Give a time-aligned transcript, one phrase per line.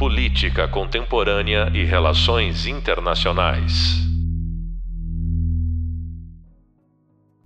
[0.00, 3.98] Política Contemporânea e Relações Internacionais.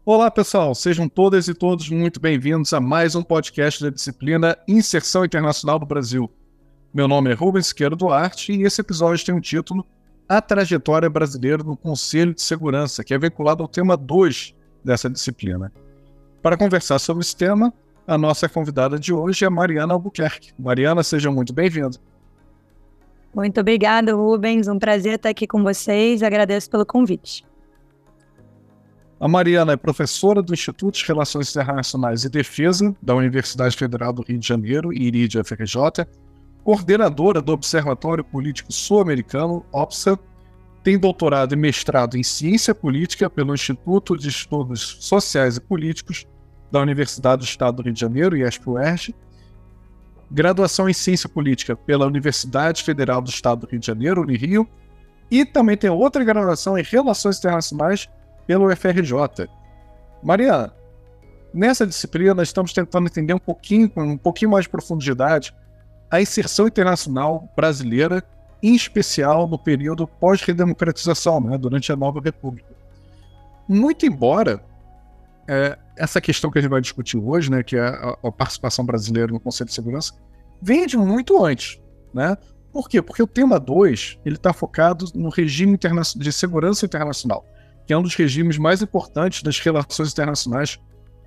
[0.04, 5.25] Olá, pessoal, sejam todas e todos muito bem-vindos a mais um podcast da disciplina Inserção
[5.25, 6.30] Internacional do Brasil.
[6.94, 9.84] Meu nome é Rubens Siqueira Duarte e esse episódio tem o título
[10.28, 15.72] A Trajetória Brasileira no Conselho de Segurança, que é vinculado ao tema 2 dessa disciplina.
[16.41, 17.74] Para conversar sobre esse tema,
[18.06, 20.52] a nossa convidada de hoje é Mariana Albuquerque.
[20.56, 21.98] Mariana, seja muito bem-vinda.
[23.34, 24.69] Muito obrigada, Rubens.
[24.69, 26.23] Um prazer estar aqui com vocês.
[26.23, 27.45] Agradeço pelo convite.
[29.19, 34.23] A Mariana é professora do Instituto de Relações Internacionais e Defesa da Universidade Federal do
[34.23, 36.07] Rio de Janeiro, IRID FRJ,
[36.62, 40.19] coordenadora do Observatório Político Sul-Americano, OPSA,
[40.82, 46.27] tem doutorado e mestrado em Ciência Política pelo Instituto de Estudos Sociais e Políticos
[46.71, 49.15] da Universidade do Estado do Rio de Janeiro, IESP-UERJ,
[50.30, 54.68] graduação em Ciência Política pela Universidade Federal do Estado do Rio de Janeiro, Unirio,
[55.30, 58.09] e também tem outra graduação em Relações Internacionais
[58.46, 59.48] pelo UFRJ.
[60.23, 60.73] Mariana,
[61.52, 65.55] nessa disciplina estamos tentando entender um pouquinho, com um pouquinho mais de profundidade,
[66.11, 68.23] a inserção internacional brasileira,
[68.63, 72.73] em especial no período pós-redemocratização, né, durante a Nova República.
[73.69, 74.63] Muito embora
[75.48, 78.84] é, essa questão que a gente vai discutir hoje, né, que é a, a, participação
[78.84, 80.14] brasileira no Conselho de Segurança,
[80.61, 81.81] vem de muito antes.
[82.12, 82.36] Né?
[82.73, 83.01] Por quê?
[83.01, 85.78] Porque o tema 2 está focado no regime
[86.17, 87.45] de segurança internacional,
[87.86, 90.78] que é um dos regimes mais importantes das relações internacionais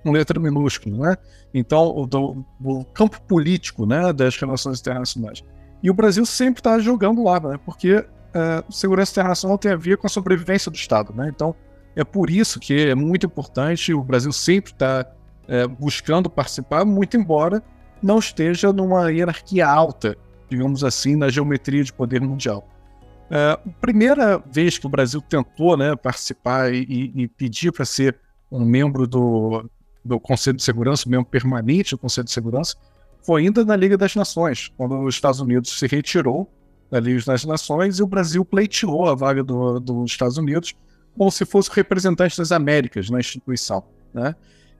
[0.02, 1.10] com letra minúscula.
[1.10, 1.16] Né?
[1.54, 2.44] Então, o, do,
[2.92, 5.44] campo político né, das relações internacionais.
[5.82, 7.58] E o Brasil sempre está jogando lá, né?
[7.64, 11.12] porque é, segurança internacional tem a ver com a sobrevivência do Estado.
[11.14, 11.30] Né?
[11.34, 11.54] Então,
[11.96, 15.10] é por isso que é muito importante, o Brasil sempre está
[15.46, 17.62] é, buscando participar, muito embora
[18.02, 20.16] não esteja numa hierarquia alta,
[20.48, 22.68] digamos assim, na geometria de poder mundial.
[23.30, 28.16] É, a primeira vez que o Brasil tentou né, participar e, e pedir para ser
[28.50, 29.68] um membro do,
[30.04, 32.76] do Conselho de Segurança, um membro permanente do Conselho de Segurança,
[33.22, 36.50] foi ainda na Liga das Nações, quando os Estados Unidos se retirou
[36.90, 40.74] da Liga das Nações e o Brasil pleiteou a vaga do, dos Estados Unidos
[41.18, 43.82] como se fosse representante das Américas na instituição.
[44.14, 44.34] Né?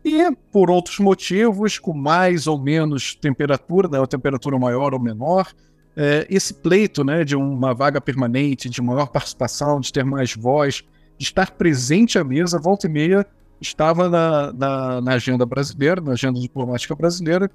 [0.04, 5.52] E por outros motivos, com mais ou menos temperatura, né, uma temperatura maior ou menor,
[5.96, 10.84] é, esse pleito né, de uma vaga permanente, de maior participação, de ter mais voz,
[11.18, 13.26] de estar presente à mesa, volta e meia,
[13.60, 17.50] estava na, na, na agenda brasileira, na agenda diplomática brasileira,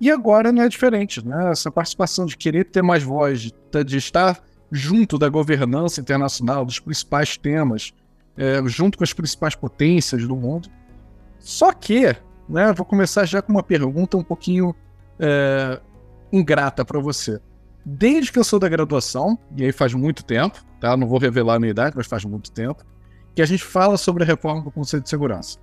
[0.00, 1.50] e agora não é diferente, né?
[1.50, 3.52] Essa participação de querer ter mais voz, de,
[3.84, 4.40] de estar
[4.70, 7.92] junto da governança internacional, dos principais temas,
[8.36, 10.68] é, junto com as principais potências do mundo.
[11.38, 12.14] Só que,
[12.48, 14.74] né, vou começar já com uma pergunta um pouquinho
[15.18, 15.80] é,
[16.32, 17.40] ingrata para você.
[17.84, 20.96] Desde que eu sou da graduação, e aí faz muito tempo, tá?
[20.96, 22.84] Não vou revelar a minha idade, mas faz muito tempo,
[23.34, 25.58] que a gente fala sobre a reforma do Conselho de Segurança.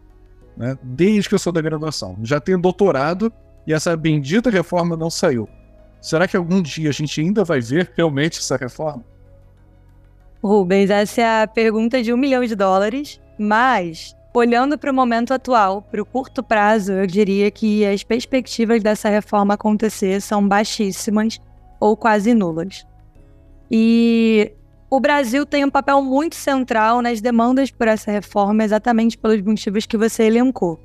[0.57, 0.77] Né?
[0.81, 2.17] Desde que eu sou da graduação.
[2.23, 3.31] Já tenho doutorado
[3.67, 5.47] e essa bendita reforma não saiu.
[6.05, 9.03] Será que algum dia a gente ainda vai ver realmente essa reforma?
[10.39, 15.33] Rubens, essa é a pergunta de um milhão de dólares, mas olhando para o momento
[15.33, 21.41] atual, para o curto prazo, eu diria que as perspectivas dessa reforma acontecer são baixíssimas
[21.79, 22.85] ou quase nulas.
[23.71, 24.51] E
[24.91, 29.87] o Brasil tem um papel muito central nas demandas por essa reforma, exatamente pelos motivos
[29.87, 30.79] que você elencou.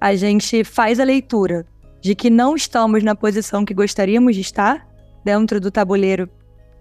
[0.00, 1.66] A gente faz a leitura
[2.02, 4.86] de que não estamos na posição que gostaríamos de estar
[5.24, 6.28] dentro do tabuleiro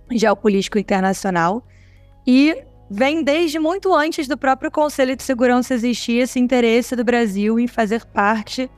[0.10, 1.64] geopolítico internacional
[2.26, 2.58] e
[2.90, 7.68] vem desde muito antes do próprio Conselho de Segurança existir esse interesse do Brasil em
[7.68, 8.70] fazer parte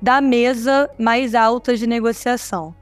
[0.00, 2.74] da mesa mais alta de negociação.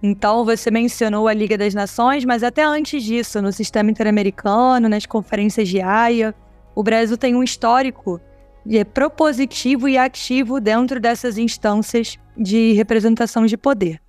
[0.00, 5.04] Então, você mencionou a Liga das Nações, mas até antes disso, no sistema interamericano, nas
[5.04, 6.34] conferências de Haia,
[6.74, 8.20] o Brasil tem um histórico
[8.68, 14.00] é propositivo e ativo dentro dessas instâncias de representação de poder.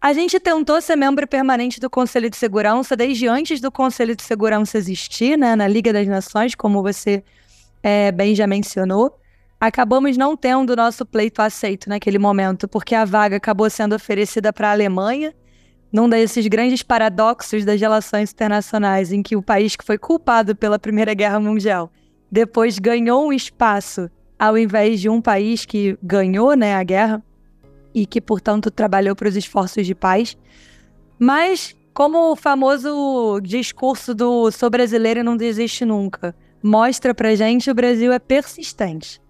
[0.00, 4.22] A gente tentou ser membro permanente do Conselho de Segurança desde antes do Conselho de
[4.22, 7.24] Segurança existir, né, na Liga das Nações, como você
[7.82, 9.18] é, bem já mencionou.
[9.58, 14.52] Acabamos não tendo o nosso pleito aceito naquele momento, porque a vaga acabou sendo oferecida
[14.52, 15.32] para a Alemanha,
[15.90, 20.78] num desses grandes paradoxos das relações internacionais, em que o país que foi culpado pela
[20.78, 21.90] Primeira Guerra Mundial
[22.30, 27.22] depois ganhou um espaço ao invés de um país que ganhou né, a guerra
[27.94, 30.36] e que, portanto, trabalhou para os esforços de paz.
[31.18, 37.70] Mas, como o famoso discurso do sou brasileiro e não desiste nunca mostra para gente,
[37.70, 39.20] o Brasil é persistente.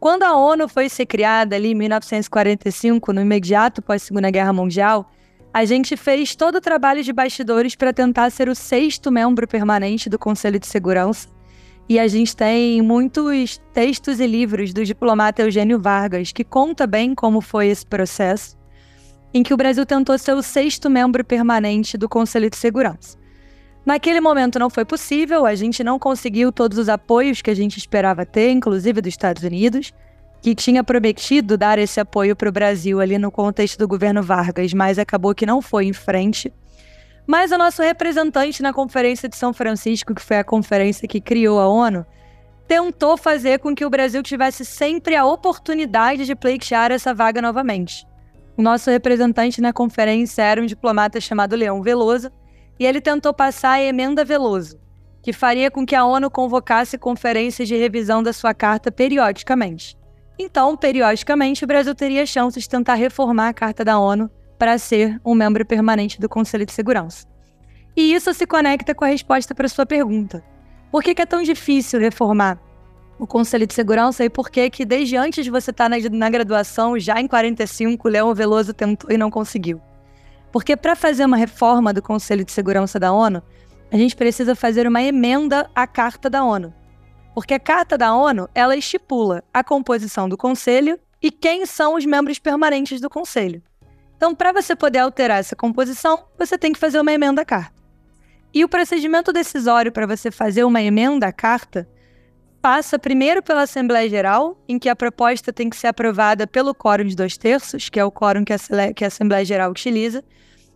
[0.00, 5.08] Quando a ONU foi ser criada ali em 1945, no imediato pós Segunda Guerra Mundial,
[5.54, 10.08] A gente fez todo o trabalho de bastidores para tentar ser o sexto membro permanente
[10.08, 11.28] do Conselho de Segurança.
[11.92, 17.14] E a gente tem muitos textos e livros do diplomata Eugênio Vargas que conta bem
[17.14, 18.56] como foi esse processo,
[19.34, 23.18] em que o Brasil tentou ser o sexto membro permanente do Conselho de Segurança.
[23.84, 27.76] Naquele momento não foi possível, a gente não conseguiu todos os apoios que a gente
[27.76, 29.92] esperava ter, inclusive dos Estados Unidos
[30.40, 34.72] que tinha prometido dar esse apoio para o Brasil ali no contexto do governo Vargas,
[34.72, 36.50] mas acabou que não foi em frente.
[37.26, 41.60] Mas o nosso representante na Conferência de São Francisco, que foi a conferência que criou
[41.60, 42.04] a ONU,
[42.66, 48.06] tentou fazer com que o Brasil tivesse sempre a oportunidade de pleitear essa vaga novamente.
[48.56, 52.30] O nosso representante na conferência era um diplomata chamado Leão Veloso,
[52.78, 54.80] e ele tentou passar a emenda Veloso,
[55.22, 59.96] que faria com que a ONU convocasse conferências de revisão da sua carta periodicamente.
[60.38, 64.30] Então, periodicamente, o Brasil teria chances de tentar reformar a Carta da ONU
[64.62, 67.26] para ser um membro permanente do Conselho de Segurança.
[67.96, 70.40] E isso se conecta com a resposta para sua pergunta.
[70.88, 72.62] Por que, é tão difícil reformar
[73.18, 76.08] o Conselho de Segurança e por que que desde antes de você estar tá na,
[76.16, 79.80] na graduação, já em 45, Leão Veloso tentou e não conseguiu?
[80.52, 83.42] Porque para fazer uma reforma do Conselho de Segurança da ONU,
[83.90, 86.72] a gente precisa fazer uma emenda à Carta da ONU.
[87.34, 92.06] Porque a Carta da ONU, ela estipula a composição do conselho e quem são os
[92.06, 93.60] membros permanentes do conselho.
[94.22, 97.74] Então, para você poder alterar essa composição, você tem que fazer uma emenda à carta.
[98.54, 101.88] E o procedimento decisório para você fazer uma emenda à carta
[102.60, 107.04] passa primeiro pela Assembleia Geral, em que a proposta tem que ser aprovada pelo quórum
[107.04, 110.22] de dois terços, que é o quórum que a, Assembleia Geral utiliza,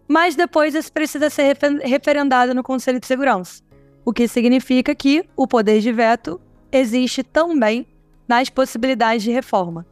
[0.09, 3.63] mas depois isso precisa ser referendado no Conselho de Segurança,
[4.05, 6.41] o que significa que o poder de veto
[6.73, 7.87] existe também
[8.27, 9.87] nas possibilidades de reforma.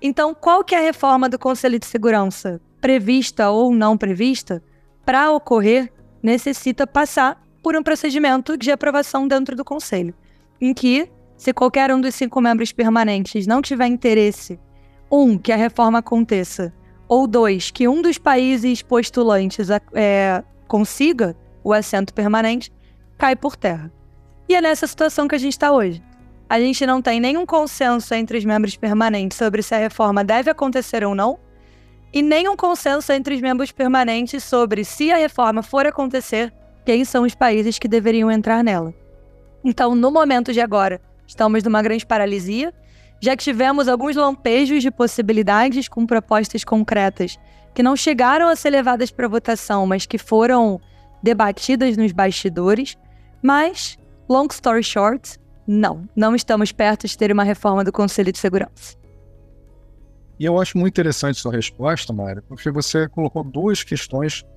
[0.00, 4.62] Então, qual que é a reforma do Conselho de Segurança, prevista ou não prevista,
[5.04, 5.92] para ocorrer,
[6.22, 10.14] necessita passar por um procedimento de aprovação dentro do Conselho,
[10.60, 14.58] em que, se qualquer um dos cinco membros permanentes não tiver interesse,
[15.10, 16.72] um, que a reforma aconteça,
[17.08, 22.72] ou dois, que um dos países postulantes é, consiga o assento permanente,
[23.18, 23.92] cai por terra.
[24.48, 26.02] E é nessa situação que a gente está hoje
[26.50, 30.50] a gente não tem nenhum consenso entre os membros permanentes sobre se a reforma deve
[30.50, 31.38] acontecer ou não,
[32.12, 36.52] e nenhum consenso entre os membros permanentes sobre se a reforma for acontecer,
[36.84, 38.92] quem são os países que deveriam entrar nela.
[39.64, 42.72] Então, no momento de agora, estamos numa grande paralisia,
[43.20, 47.38] já que tivemos alguns lampejos de possibilidades com propostas concretas
[47.74, 50.80] que não chegaram a ser levadas para votação, mas que foram
[51.22, 52.96] debatidas nos bastidores.
[53.42, 53.96] Mas,
[54.28, 58.99] long story short, não, não estamos perto de ter uma reforma do Conselho de Segurança.
[60.40, 64.48] E eu acho muito interessante sua resposta, Mário, porque você colocou duas questões que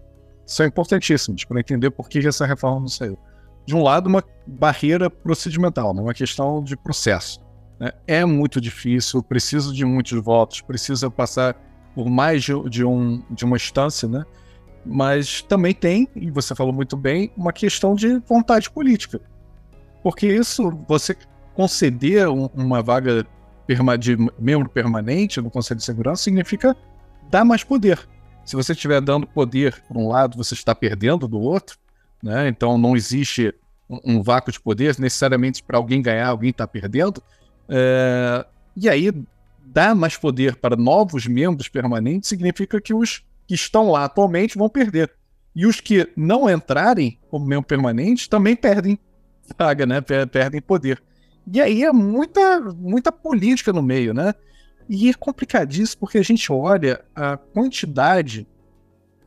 [0.46, 3.20] são importantíssimas para entender por que essa reforma não saiu.
[3.66, 6.02] De um lado, uma barreira procedimental, né?
[6.02, 7.42] uma questão de processo.
[7.78, 7.92] Né?
[8.08, 11.54] É muito difícil, precisa de muitos votos, precisa passar
[11.94, 14.24] por mais de, um, de uma instância, né?
[14.86, 19.20] mas também tem, e você falou muito bem, uma questão de vontade política.
[20.02, 21.14] Porque isso, você
[21.54, 23.28] conceder um, uma vaga
[24.00, 26.76] de membro permanente no Conselho de Segurança significa
[27.30, 28.00] dar mais poder.
[28.46, 31.78] Se você estiver dando poder por um lado, você está perdendo do outro,
[32.22, 32.48] né?
[32.48, 33.54] Então não existe
[33.90, 37.24] um, um vácuo de poder, necessariamente para alguém ganhar, alguém está perdendo.
[37.70, 38.46] É...
[38.76, 39.12] E aí,
[39.66, 44.70] dar mais poder para novos membros permanentes significa que os que estão lá atualmente vão
[44.70, 45.12] perder.
[45.56, 48.98] E os que não entrarem como membro permanente também perdem
[49.58, 50.02] vaga, né?
[50.02, 51.02] Perdem poder.
[51.52, 54.34] E aí é muita, muita política no meio, né?
[54.88, 58.48] E é complicadíssimo porque a gente olha a quantidade,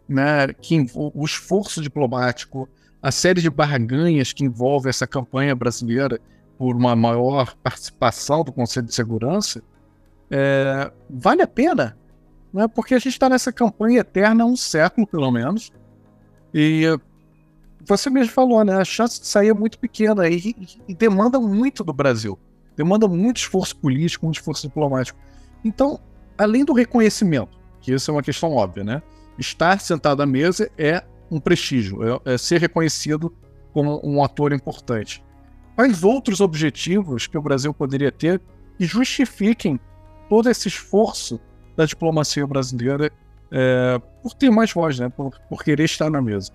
[0.08, 2.68] né, que o esforço diplomático,
[3.02, 6.20] a série de barganhas que envolve essa campanha brasileira
[6.58, 9.62] por uma maior participação do Conselho de Segurança,
[10.30, 11.96] é, vale a pena,
[12.52, 12.66] né?
[12.68, 15.72] Porque a gente está nessa campanha eterna há um século, pelo menos,
[16.52, 16.84] e
[17.86, 18.76] você mesmo falou, né?
[18.76, 20.54] A chance de sair é muito pequena e,
[20.88, 22.38] e, demanda muito do Brasil.
[22.76, 25.18] Demanda muito esforço político, muito esforço diplomático.
[25.64, 26.00] Então,
[26.36, 29.02] além do reconhecimento, que isso é uma questão óbvia, né?
[29.38, 33.34] Estar sentado à mesa é um prestígio, é, é ser reconhecido
[33.72, 35.22] como um ator importante.
[35.74, 38.40] Quais outros objetivos que o Brasil poderia ter
[38.78, 39.78] que justifiquem
[40.28, 41.40] todo esse esforço
[41.76, 43.10] da diplomacia brasileira
[43.50, 45.08] é, por ter mais voz, né?
[45.08, 46.52] Por, por querer estar na mesa?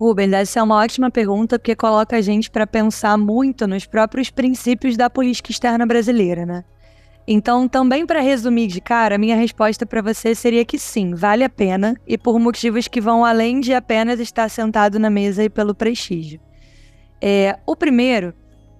[0.00, 4.30] Rubens, essa é uma ótima pergunta porque coloca a gente para pensar muito nos próprios
[4.30, 6.64] princípios da política externa brasileira, né?
[7.26, 11.48] Então, também para resumir de cara, minha resposta para você seria que sim, vale a
[11.48, 15.74] pena e por motivos que vão além de apenas estar sentado na mesa e pelo
[15.74, 16.40] prestígio.
[17.20, 18.32] É, o primeiro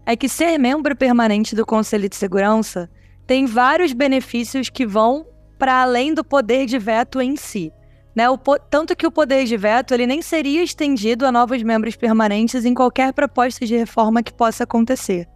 [0.07, 2.89] é que ser membro permanente do Conselho de Segurança
[3.27, 5.27] tem vários benefícios que vão
[5.59, 7.71] para além do poder de veto em si.
[8.19, 8.29] Né?
[8.29, 12.65] O, tanto que o poder de veto ele nem seria estendido a novos membros permanentes
[12.65, 15.29] em qualquer proposta de reforma que possa acontecer.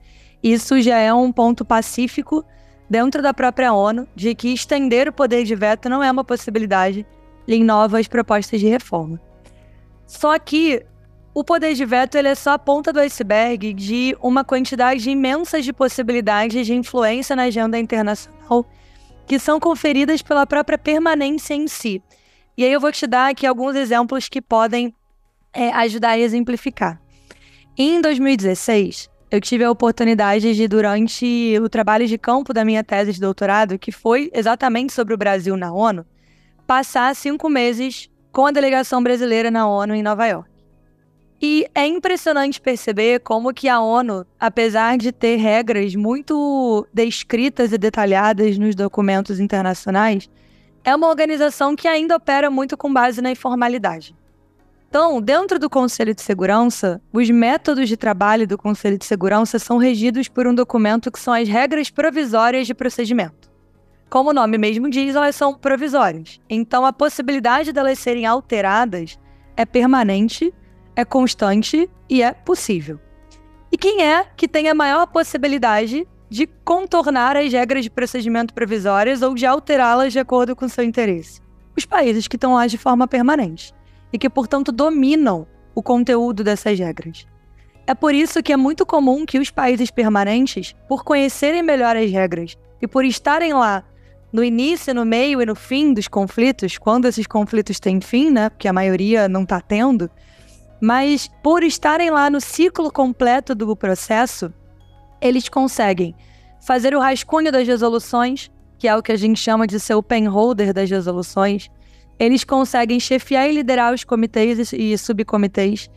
[0.43, 2.45] Isso já é um ponto pacífico
[2.91, 7.07] dentro da própria ONU de que estender o poder de veto não é uma possibilidade
[7.47, 9.21] em novas propostas de reforma.
[10.05, 10.85] Só que
[11.33, 15.63] o poder de veto ele é só a ponta do iceberg de uma quantidade imensa
[15.63, 18.67] de possibilidades de influência na agenda internacional
[19.25, 22.03] que são conferidas pela própria permanência em si.
[22.57, 24.95] E aí eu vou te dar aqui alguns exemplos que podem
[25.53, 27.01] é, ajudar a exemplificar.
[27.77, 33.15] Em 2016, eu tive a oportunidade de, durante o trabalho de campo da minha tese
[33.15, 36.05] de doutorado, que foi exatamente sobre o Brasil na ONU,
[36.67, 40.51] passar cinco meses com a delegação brasileira na ONU em Nova York.
[41.41, 47.79] E é impressionante perceber como que a ONU, apesar de ter regras muito descritas e
[47.79, 50.31] detalhadas nos documentos internacionais,
[50.85, 54.15] é uma organização que ainda opera muito com base na informalidade.
[54.89, 59.79] Então, dentro do Conselho de Segurança, os métodos de trabalho do Conselho de Segurança são
[59.79, 63.51] regidos por um documento que são as regras provisórias de procedimento.
[64.11, 66.39] Como o nome mesmo diz, elas são provisórias.
[66.51, 69.19] Então, a possibilidade delas serem alteradas
[69.57, 70.53] é permanente,
[70.95, 73.01] é constante e é possível.
[73.73, 79.21] E quem é que tem a maior possibilidade de contornar as regras de procedimento provisórias
[79.21, 81.43] ou de alterá-las de acordo com seu interesse?
[81.77, 83.75] Os países que estão lá de forma permanente
[84.11, 87.27] e que, portanto, dominam o conteúdo dessas regras.
[87.87, 92.11] É por isso que é muito comum que os países permanentes, por conhecerem melhor as
[92.11, 93.85] regras e por estarem lá
[94.33, 98.49] no início, no meio e no fim dos conflitos, quando esses conflitos têm fim, né?
[98.49, 100.11] Porque a maioria não está tendo,
[100.81, 104.51] mas por estarem lá no ciclo completo do processo,
[105.23, 106.15] eles conseguem
[106.61, 110.03] fazer o rascunho das resoluções, que é o que a gente chama de ser o
[110.03, 111.71] pen holder das resoluções,
[112.19, 115.89] eles conseguem chefiar e liderar os comitês e subcomitês.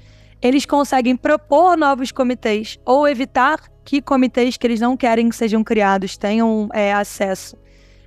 [0.42, 5.64] Eles conseguem propor novos comitês ou evitar que comitês que eles não querem que sejam
[5.64, 7.58] criados tenham é, acesso.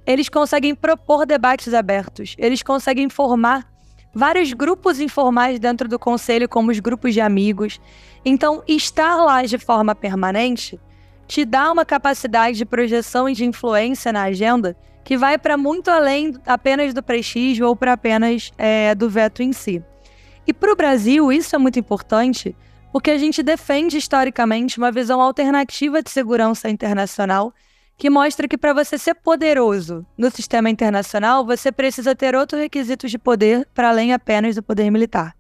[0.07, 2.35] Eles conseguem propor debates abertos.
[2.39, 3.69] Eles conseguem formar
[4.15, 7.81] vários grupos informais dentro do conselho, como os grupos de amigos.
[8.25, 10.81] Então, estar lá de forma permanente
[11.29, 15.91] te dá uma capacidade de projeção e de influência na agenda que vai para muito
[15.91, 19.83] além apenas do prestígio ou para apenas é, do veto em si.
[20.47, 22.57] E para o Brasil, isso é muito importante,
[22.91, 27.53] porque a gente defende historicamente uma visão alternativa de segurança internacional
[27.99, 33.11] que mostra que para você ser poderoso no sistema internacional, você precisa ter outros requisitos
[33.11, 35.35] de poder para além apenas do poder militar.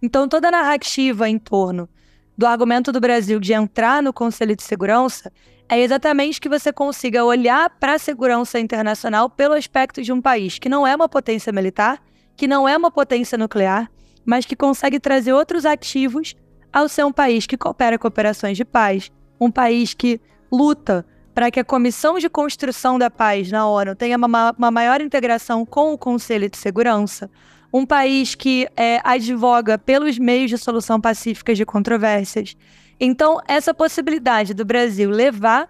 [0.00, 1.88] Então, toda a narrativa em torno
[2.36, 5.32] do argumento do Brasil de entrar no Conselho de Segurança
[5.68, 10.58] é exatamente que você consiga olhar para a segurança internacional pelo aspecto de um país
[10.58, 12.00] que não é uma potência militar,
[12.36, 13.90] que não é uma potência nuclear,
[14.24, 16.36] mas que consegue trazer outros ativos
[16.72, 20.20] ao ser um país que coopera com operações de paz, um país que
[20.52, 25.00] luta para que a Comissão de Construção da Paz na ONU tenha uma, uma maior
[25.00, 27.30] integração com o Conselho de Segurança,
[27.72, 32.56] um país que é, advoga pelos meios de solução pacífica de controvérsias,
[32.98, 35.68] então, essa possibilidade do Brasil levar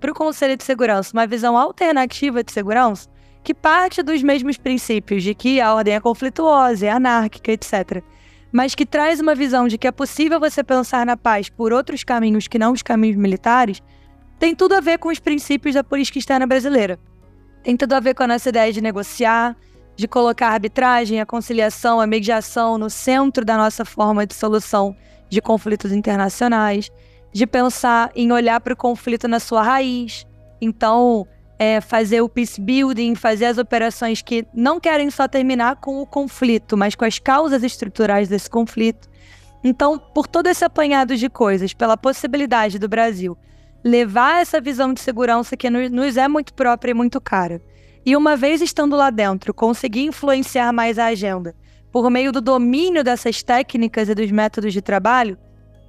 [0.00, 3.10] para o Conselho de Segurança uma visão alternativa de segurança,
[3.44, 8.02] que parte dos mesmos princípios de que a ordem é conflituosa, é anárquica, etc.,
[8.50, 12.04] mas que traz uma visão de que é possível você pensar na paz por outros
[12.04, 13.82] caminhos que não os caminhos militares,
[14.38, 16.98] tem tudo a ver com os princípios da política externa brasileira.
[17.62, 19.56] Tem tudo a ver com a nossa ideia de negociar,
[19.96, 24.96] de colocar a arbitragem, a conciliação, a mediação no centro da nossa forma de solução
[25.28, 26.90] de conflitos internacionais,
[27.32, 30.26] de pensar em olhar para o conflito na sua raiz.
[30.60, 31.26] Então,
[31.58, 36.06] é, fazer o peace building, fazer as operações que não querem só terminar com o
[36.06, 39.08] conflito, mas com as causas estruturais desse conflito.
[39.64, 43.38] Então, por todo esse apanhado de coisas, pela possibilidade do Brasil
[43.84, 47.60] levar essa visão de segurança que nos é muito própria e muito cara,
[48.04, 51.54] e uma vez estando lá dentro, conseguir influenciar mais a agenda
[51.92, 55.36] por meio do domínio dessas técnicas e dos métodos de trabalho.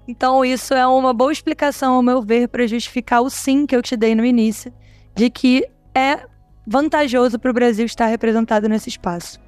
[0.06, 3.82] Então, isso é uma boa explicação, ao meu ver, para justificar o sim que eu
[3.82, 4.72] te dei no início,
[5.16, 5.66] de que
[5.96, 6.26] é
[6.68, 9.42] vantajoso para o Brasil estar representado nesse espaço.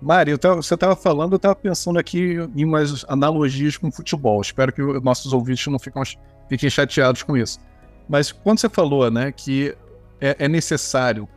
[0.00, 4.40] Mário, você estava falando, eu estava pensando aqui em umas analogias com futebol.
[4.40, 7.60] Espero que nossos ouvintes não fiquem, chateados com isso.
[8.08, 9.76] Mas quando você falou, né, que
[10.22, 11.28] é, é necessário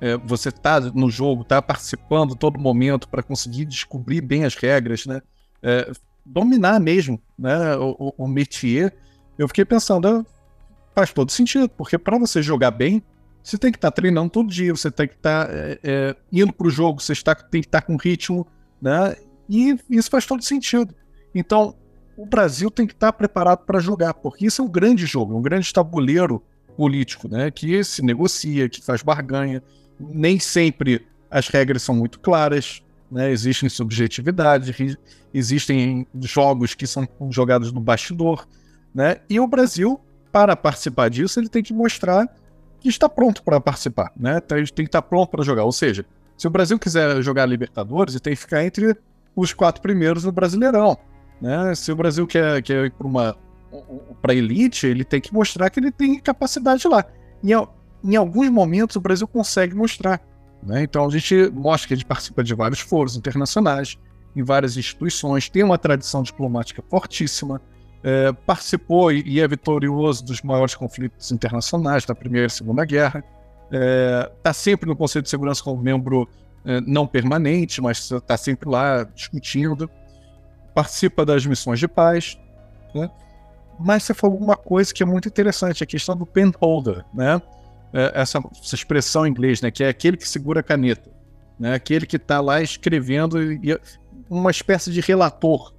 [0.00, 4.44] é, você estar tá no jogo, estar tá participando todo momento para conseguir descobrir bem
[4.44, 5.20] as regras, né,
[5.62, 5.92] é,
[6.24, 8.96] dominar mesmo, né, o, o, métier,
[9.38, 10.24] eu fiquei pensando, ah,
[10.94, 13.02] faz todo sentido, porque para você jogar bem,
[13.42, 16.16] você tem que estar tá treinando todo dia, você tem que estar tá, é, é,
[16.32, 18.46] indo para o jogo, você está, tem que estar tá com ritmo,
[18.80, 19.16] né?
[19.48, 20.94] E isso faz todo sentido.
[21.34, 21.74] Então,
[22.16, 25.42] o Brasil tem que estar preparado para jogar, porque isso é um grande jogo, um
[25.42, 26.40] grande tabuleiro
[26.76, 27.50] político, né?
[27.50, 29.62] Que se negocia, que faz barganha.
[29.98, 33.30] Nem sempre as regras são muito claras, né?
[33.30, 34.96] Existem subjetividades,
[35.32, 38.46] existem jogos que são jogados no bastidor,
[38.94, 39.16] né?
[39.28, 40.00] E o Brasil,
[40.30, 42.28] para participar disso, ele tem que mostrar
[42.80, 44.40] que está pronto para participar, né?
[44.44, 45.64] Então, tem que estar pronto para jogar.
[45.64, 46.04] Ou seja,
[46.36, 48.96] se o Brasil quiser jogar Libertadores, ele tem que ficar entre
[49.36, 50.98] os quatro primeiros no Brasileirão.
[51.40, 51.74] Né?
[51.74, 53.36] Se o Brasil quer, quer ir para uma
[54.20, 57.04] para elite, ele tem que mostrar que ele tem capacidade lá.
[57.42, 57.50] Em,
[58.04, 60.20] em alguns momentos o Brasil consegue mostrar.
[60.62, 60.82] Né?
[60.82, 63.98] Então a gente mostra que a gente participa de vários foros internacionais,
[64.34, 67.60] em várias instituições, tem uma tradição diplomática fortíssima,
[68.02, 73.24] é, participou e, é vitorioso dos maiores conflitos internacionais da Primeira e Segunda Guerra,
[73.64, 76.28] está é, tá sempre no Conselho de Segurança como membro
[76.64, 79.88] é, não permanente, mas está sempre lá discutindo,
[80.74, 82.38] participa das missões de paz,
[82.94, 83.10] né?
[83.84, 87.40] Mas você falou uma coisa que é muito interessante, a questão do pen holder, né?
[87.92, 89.70] É, essa, essa, expressão em inglês, né?
[89.70, 91.10] Que é aquele que segura a caneta,
[91.58, 91.74] né?
[91.74, 93.78] Aquele que está lá escrevendo e,
[94.30, 95.74] uma espécie de relator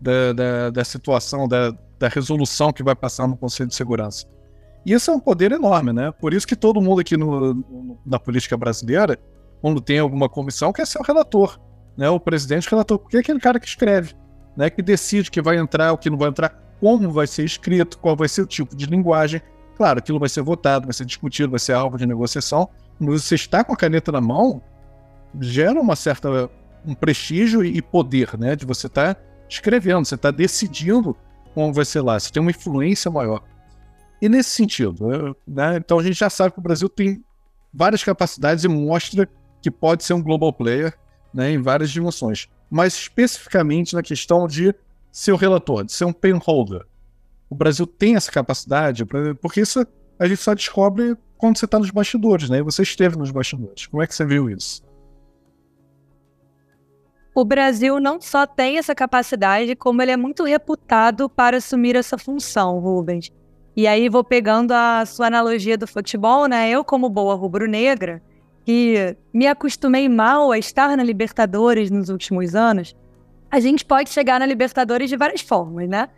[0.00, 4.26] da, da, da situação, da, da resolução que vai passar no Conselho de Segurança.
[4.84, 6.12] E isso é um poder enorme, né?
[6.12, 9.18] Por isso que todo mundo aqui no, no, na política brasileira,
[9.62, 11.58] quando tem alguma comissão, quer ser o relator,
[11.96, 12.10] né?
[12.10, 14.14] O presidente relator, porque é aquele cara que escreve,
[14.54, 14.68] né?
[14.68, 18.16] Que decide que vai entrar, o que não vai entrar, como vai ser escrito, qual
[18.16, 19.40] vai ser o tipo de linguagem.
[19.76, 22.68] Claro, aquilo vai ser votado, vai ser discutido, vai ser alvo de negociação.
[22.98, 24.62] Mas você está com a caneta na mão,
[25.40, 26.50] gera uma certa
[26.86, 28.54] um prestígio e poder, né?
[28.54, 31.16] De você estar tá escrevendo, você está decidindo
[31.54, 33.42] como vai ser lá, você tem uma influência maior.
[34.20, 37.24] E nesse sentido, né, então a gente já sabe que o Brasil tem
[37.72, 39.28] várias capacidades e mostra
[39.62, 40.94] que pode ser um global player
[41.32, 42.48] né, em várias dimensões.
[42.70, 44.74] Mas especificamente na questão de
[45.14, 46.84] ser o relator, de ser um pen holder.
[47.48, 49.04] O Brasil tem essa capacidade,
[49.40, 49.86] porque isso
[50.18, 52.60] a gente só descobre quando você está nos bastidores, né?
[52.62, 53.86] Você esteve nos bastidores.
[53.86, 54.82] Como é que você viu isso?
[57.32, 62.18] O Brasil não só tem essa capacidade, como ele é muito reputado para assumir essa
[62.18, 63.30] função, Rubens.
[63.76, 66.68] E aí vou pegando a sua analogia do futebol, né?
[66.70, 68.20] Eu, como boa rubro-negra,
[68.64, 72.96] que me acostumei mal a estar na Libertadores nos últimos anos,
[73.54, 76.08] a gente pode chegar na Libertadores de várias formas, né?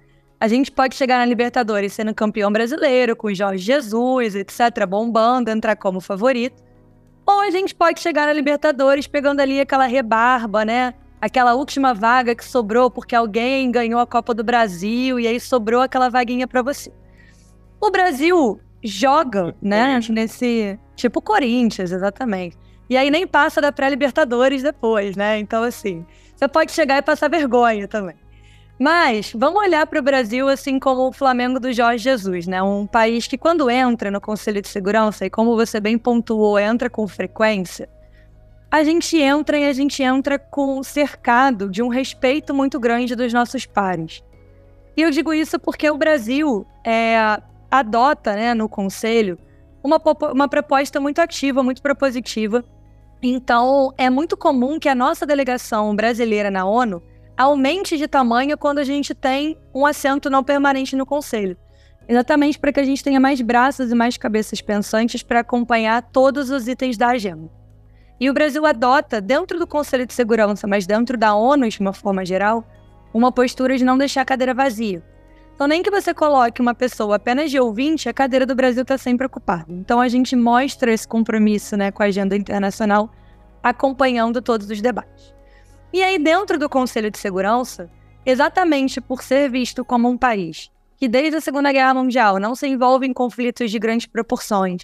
[0.41, 5.77] A gente pode chegar na Libertadores sendo campeão brasileiro, com Jorge Jesus, etc., bombando, entrar
[5.77, 6.65] como favorito.
[7.27, 10.95] Ou a gente pode chegar na Libertadores pegando ali aquela rebarba, né?
[11.21, 15.83] Aquela última vaga que sobrou porque alguém ganhou a Copa do Brasil e aí sobrou
[15.83, 16.91] aquela vaguinha para você.
[17.79, 22.57] O Brasil joga, né, nesse tipo Corinthians, exatamente.
[22.89, 25.39] E aí nem passa da pré-Libertadores depois, né?
[25.39, 28.15] Então assim, você pode chegar e passar vergonha também.
[28.79, 32.63] Mas vamos olhar para o Brasil assim como o Flamengo do Jorge Jesus, né?
[32.63, 36.91] Um país que quando entra no Conselho de Segurança e como você bem pontuou, entra
[36.91, 37.89] com frequência.
[38.71, 43.33] A gente entra e a gente entra com cercado de um respeito muito grande dos
[43.33, 44.23] nossos pares.
[44.95, 49.39] E eu digo isso porque o Brasil é, adota né, no Conselho
[49.83, 50.01] uma,
[50.33, 52.63] uma proposta muito ativa, muito propositiva.
[53.29, 57.03] Então, é muito comum que a nossa delegação brasileira na ONU
[57.37, 61.57] aumente de tamanho quando a gente tem um assento não permanente no Conselho.
[62.09, 66.51] Exatamente para que a gente tenha mais braços e mais cabeças pensantes para acompanhar todos
[66.51, 67.51] os itens da agenda.
[68.21, 71.93] E o Brasil adota, dentro do Conselho de Segurança, mas dentro da ONU de uma
[71.93, 72.65] forma geral,
[73.13, 75.03] uma postura de não deixar a cadeira vazia.
[75.57, 78.99] Então, nem que você coloque uma pessoa apenas de ouvinte, a cadeira do Brasil está
[78.99, 79.65] sempre ocupada.
[79.71, 83.11] Então, a gente mostra esse compromisso né, com a agenda internacional,
[83.63, 85.35] acompanhando todos os debates.
[85.95, 87.91] E aí, dentro do Conselho de Segurança,
[88.27, 92.69] exatamente por ser visto como um país que, desde a Segunda Guerra Mundial, não se
[92.69, 94.83] envolve em conflitos de grandes proporções,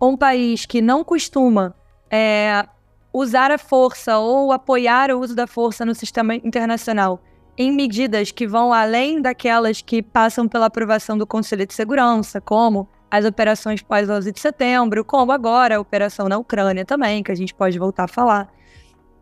[0.00, 1.74] um país que não costuma
[2.10, 2.66] é,
[3.12, 7.20] usar a força ou apoiar o uso da força no sistema internacional
[7.56, 12.88] em medidas que vão além daquelas que passam pela aprovação do Conselho de Segurança, como
[13.10, 17.54] as operações pós-11 de setembro, como agora a operação na Ucrânia também, que a gente
[17.54, 18.52] pode voltar a falar.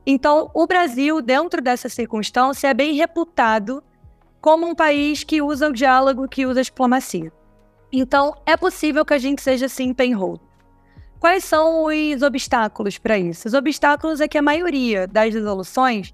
[0.06, 3.82] Então, o Brasil, dentro dessa circunstância, é bem reputado
[4.40, 7.30] como um país que usa o diálogo, que usa a diplomacia.
[7.92, 10.40] Então, é possível que a gente seja sim penholder.
[11.20, 13.46] Quais são os obstáculos para isso?
[13.46, 16.12] Os obstáculos é que a maioria das resoluções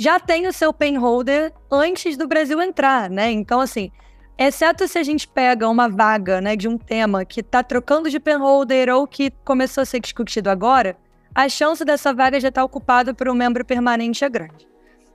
[0.00, 3.30] já tem o seu penholder antes do Brasil entrar, né?
[3.30, 3.90] Então, assim,
[4.38, 8.18] exceto se a gente pega uma vaga, né, de um tema que está trocando de
[8.18, 10.96] penholder ou que começou a ser discutido agora,
[11.34, 14.66] a chance dessa vaga já estar tá ocupada por um membro permanente é grande.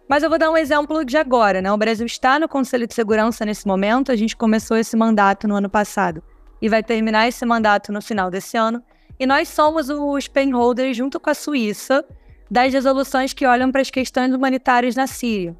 [0.08, 1.72] Mas eu vou dar um exemplo de agora, né?
[1.72, 5.56] O Brasil está no Conselho de Segurança nesse momento, a gente começou esse mandato no
[5.56, 6.22] ano passado
[6.62, 8.84] e vai terminar esse mandato no final desse ano.
[9.20, 12.06] E nós somos os penholders, junto com a Suíça,
[12.50, 15.56] das resoluções que olham para as questões humanitárias na Síria.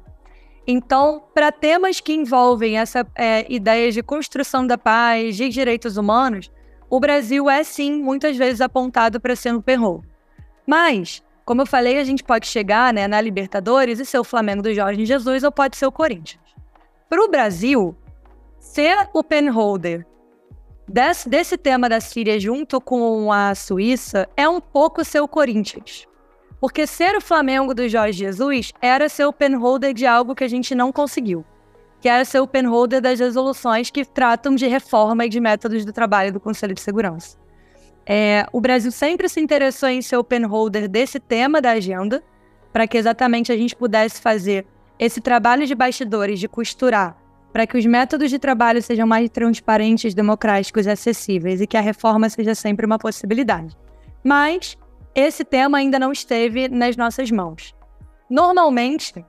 [0.66, 6.50] Então, para temas que envolvem essa é, ideia de construção da paz, de direitos humanos,
[6.90, 10.10] o Brasil é sim muitas vezes apontado para ser um penholder.
[10.66, 14.62] Mas, como eu falei, a gente pode chegar né, na Libertadores e ser o Flamengo
[14.62, 16.42] do Jorge Jesus ou pode ser o Corinthians.
[17.08, 17.96] Para o Brasil,
[18.58, 20.04] ser o penholder
[20.88, 26.06] desse, desse tema da Síria junto com a Suíça é um pouco ser o Corinthians.
[26.60, 30.48] Porque ser o Flamengo do Jorge Jesus era ser o penholder de algo que a
[30.48, 31.44] gente não conseguiu.
[32.00, 35.92] Que era ser o penholder das resoluções que tratam de reforma e de métodos do
[35.92, 37.36] trabalho do Conselho de Segurança.
[38.06, 42.22] É, o Brasil sempre se interessou em ser o penholder desse tema da agenda,
[42.72, 44.66] para que exatamente a gente pudesse fazer
[44.98, 47.16] esse trabalho de bastidores, de costurar,
[47.52, 51.80] para que os métodos de trabalho sejam mais transparentes, democráticos e acessíveis e que a
[51.80, 53.76] reforma seja sempre uma possibilidade.
[54.22, 54.76] Mas
[55.16, 57.74] esse tema ainda não esteve nas nossas mãos.
[58.28, 59.24] Normalmente,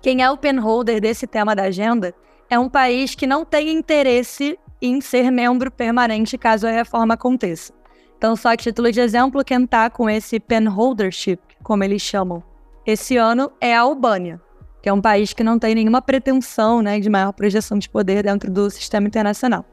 [0.00, 2.14] quem é o penholder desse tema da agenda
[2.48, 7.72] é um país que não tem interesse em ser membro permanente caso a reforma aconteça.
[8.16, 12.40] Então, só a título de exemplo, quem está com esse penholdership, como eles chamam,
[12.86, 14.40] esse ano é a Albânia,
[14.80, 18.22] que é um país que não tem nenhuma pretensão né, de maior projeção de poder
[18.22, 19.64] dentro do sistema internacional.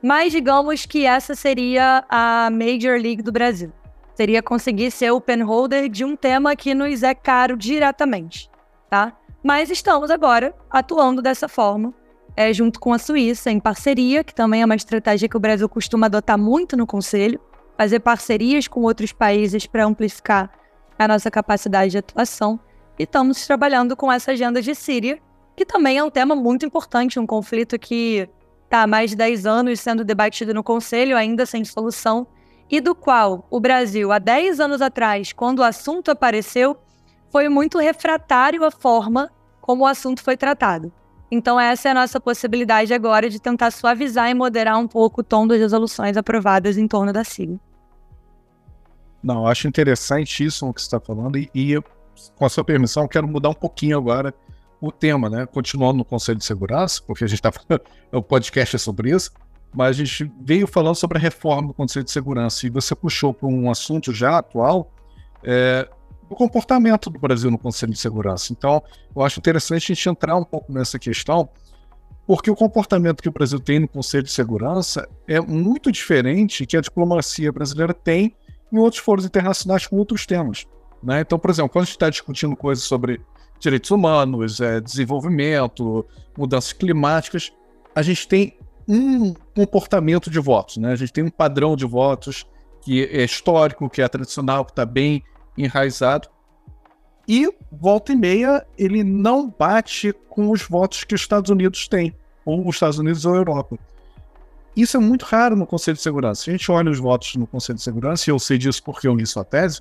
[0.00, 3.72] Mas digamos que essa seria a Major League do Brasil.
[4.14, 8.50] Seria conseguir ser o penholder de um tema que nos é caro diretamente,
[8.88, 9.12] tá?
[9.42, 11.92] Mas estamos agora atuando dessa forma,
[12.36, 15.68] é, junto com a Suíça, em parceria, que também é uma estratégia que o Brasil
[15.68, 17.40] costuma adotar muito no Conselho,
[17.76, 20.50] fazer parcerias com outros países para amplificar
[20.98, 22.58] a nossa capacidade de atuação.
[22.98, 25.18] E estamos trabalhando com essa agenda de Síria,
[25.56, 28.28] que também é um tema muito importante, um conflito que
[28.64, 32.26] está há mais de 10 anos sendo debatido no Conselho, ainda sem solução,
[32.70, 36.76] e do qual o Brasil, há 10 anos atrás, quando o assunto apareceu,
[37.30, 40.92] foi muito refratário à forma como o assunto foi tratado.
[41.30, 45.24] Então, essa é a nossa possibilidade agora de tentar suavizar e moderar um pouco o
[45.24, 47.58] tom das resoluções aprovadas em torno da sigla.
[49.22, 51.82] Não, acho interessante isso que você está falando e, e,
[52.36, 54.34] com a sua permissão, quero mudar um pouquinho agora
[54.80, 55.46] o tema, né?
[55.46, 57.50] Continuando no Conselho de Segurança, porque a gente está
[58.12, 59.32] o podcast é sobre isso,
[59.74, 63.34] mas a gente veio falando sobre a reforma do Conselho de Segurança e você puxou
[63.34, 64.92] para um assunto já atual,
[65.42, 65.88] é,
[66.30, 68.52] o comportamento do Brasil no Conselho de Segurança.
[68.52, 68.82] Então,
[69.14, 71.48] eu acho interessante a gente entrar um pouco nessa questão,
[72.26, 76.76] porque o comportamento que o Brasil tem no Conselho de Segurança é muito diferente que
[76.76, 78.34] a diplomacia brasileira tem
[78.72, 80.66] em outros foros internacionais com outros temas.
[81.02, 81.20] Né?
[81.20, 83.20] Então, por exemplo, quando a gente está discutindo coisas sobre
[83.58, 86.06] direitos humanos, é, desenvolvimento,
[86.36, 87.52] mudanças climáticas,
[87.94, 88.56] a gente tem
[88.88, 90.92] um comportamento de votos, né?
[90.92, 92.46] A gente tem um padrão de votos
[92.82, 95.22] que é histórico, que é tradicional, que está bem
[95.56, 96.28] enraizado.
[97.26, 102.14] E, volta e meia, ele não bate com os votos que os Estados Unidos têm,
[102.44, 103.78] ou os Estados Unidos ou a Europa.
[104.76, 106.42] Isso é muito raro no Conselho de Segurança.
[106.42, 109.08] Se a gente olha os votos no Conselho de Segurança, e eu sei disso porque
[109.08, 109.80] eu li sua tese,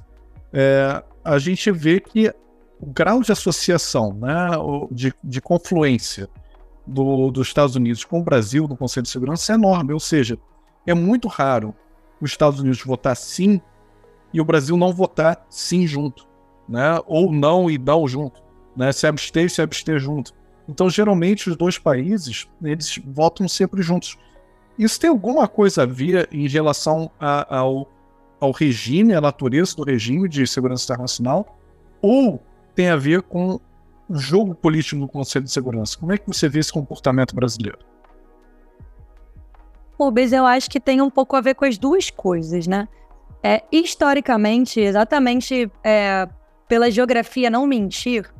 [0.53, 2.33] é, a gente vê que
[2.79, 4.51] o grau de associação, né,
[4.91, 6.29] de, de confluência
[6.85, 9.93] do, dos Estados Unidos com o Brasil no Conselho de Segurança é enorme.
[9.93, 10.37] Ou seja,
[10.85, 11.73] é muito raro
[12.21, 13.61] os Estados Unidos votar sim
[14.33, 16.27] e o Brasil não votar sim junto,
[16.67, 16.99] né?
[17.05, 18.41] Ou não e não junto,
[18.75, 18.91] né?
[18.91, 20.33] Se abster, se abster junto.
[20.67, 24.17] Então, geralmente, os dois países, eles votam sempre juntos.
[24.77, 27.87] Isso tem alguma coisa a ver em relação a, ao,
[28.39, 31.59] ao regime, à natureza do regime de segurança internacional?
[32.01, 32.41] Ou
[32.73, 33.59] tem a ver com
[34.09, 35.97] jogo político no Conselho de Segurança?
[35.97, 37.79] Como é que você vê esse comportamento brasileiro?
[39.99, 42.87] Rubens, eu acho que tem um pouco a ver com as duas coisas, né?
[43.41, 46.27] É, historicamente, exatamente é,
[46.67, 48.33] pela geografia não mentir,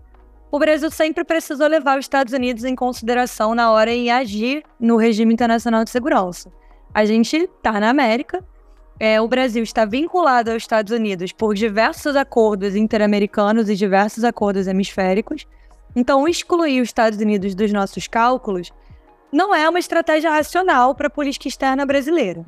[0.51, 4.97] o Brasil sempre precisou levar os Estados Unidos em consideração na hora em agir no
[4.97, 6.51] regime internacional de segurança.
[6.93, 8.45] A gente está na América,
[8.99, 14.67] é, o Brasil está vinculado aos Estados Unidos por diversos acordos interamericanos e diversos acordos
[14.67, 15.47] hemisféricos.
[15.95, 18.71] Então, excluir os Estados Unidos dos nossos cálculos
[19.31, 22.45] não é uma estratégia racional para a política externa brasileira.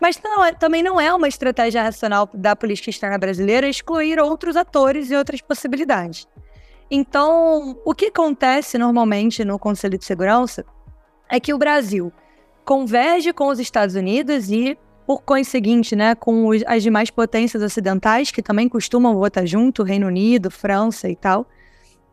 [0.00, 4.56] Mas não é, também não é uma estratégia racional da política externa brasileira excluir outros
[4.56, 6.26] atores e outras possibilidades.
[6.90, 10.64] Então, o que acontece normalmente no Conselho de Segurança
[11.28, 12.12] é que o Brasil
[12.64, 14.76] converge com os Estados Unidos e,
[15.10, 20.06] por conseguinte, né, com os, as demais potências ocidentais, que também costumam votar junto, Reino
[20.06, 21.48] Unido, França e tal.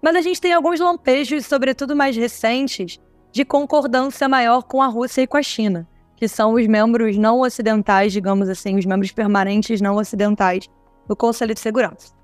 [0.01, 2.99] Mas a gente tem alguns lampejos, sobretudo mais recentes,
[3.31, 7.41] de concordância maior com a Rússia e com a China que são os membros não
[7.41, 10.67] ocidentais, digamos assim, os membros permanentes não ocidentais
[11.07, 12.15] do Conselho de Segurança.